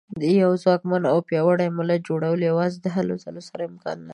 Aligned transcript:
د 0.19 0.21
یوه 0.41 0.55
ځواکمن 0.63 1.03
او 1.11 1.17
پیاوړي 1.29 1.67
ملت 1.77 1.99
جوړول 2.09 2.39
یوازې 2.49 2.77
د 2.81 2.87
هلو 2.95 3.15
ځلو 3.23 3.41
سره 3.49 3.61
امکان 3.69 3.97
لري. 4.01 4.09